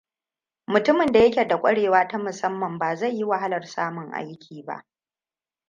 [0.67, 4.85] Mutumin da yake da ƙwarewa ta musamman ba zai yi wahalar samun aiki ba.